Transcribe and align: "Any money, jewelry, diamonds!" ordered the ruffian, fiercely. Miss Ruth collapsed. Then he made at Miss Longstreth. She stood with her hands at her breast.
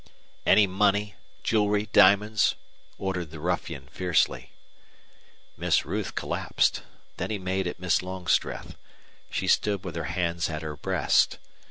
"Any 0.47 0.65
money, 0.65 1.13
jewelry, 1.43 1.85
diamonds!" 1.93 2.55
ordered 2.97 3.29
the 3.29 3.39
ruffian, 3.39 3.85
fiercely. 3.89 4.51
Miss 5.55 5.85
Ruth 5.85 6.15
collapsed. 6.15 6.81
Then 7.17 7.29
he 7.29 7.37
made 7.37 7.67
at 7.67 7.79
Miss 7.79 8.01
Longstreth. 8.01 8.75
She 9.29 9.45
stood 9.47 9.83
with 9.85 9.95
her 9.95 10.05
hands 10.05 10.49
at 10.49 10.63
her 10.63 10.75
breast. 10.75 11.37